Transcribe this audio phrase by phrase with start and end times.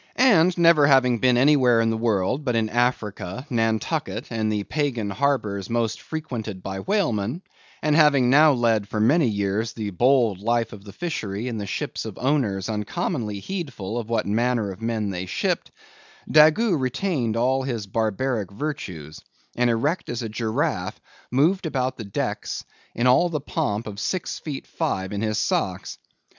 [0.15, 5.11] And never having been anywhere in the world but in Africa, Nantucket, and the pagan
[5.11, 7.43] harbors most frequented by whalemen;
[7.83, 11.67] and having now led for many years the bold life of the fishery in the
[11.67, 15.69] ships of owners uncommonly heedful of what manner of men they shipped;
[16.27, 19.21] Daggoo retained all his barbaric virtues,
[19.55, 20.99] and erect as a giraffe,
[21.29, 22.65] moved about the decks
[22.95, 25.99] in all the pomp of six feet five in his socks.